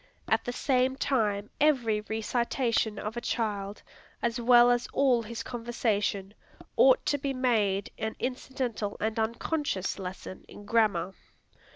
[0.27, 3.83] At the same time every recitation of a child,
[4.23, 6.33] as well as all his conversation,
[6.75, 11.13] ought to be made an incidental and unconscious lesson in grammar.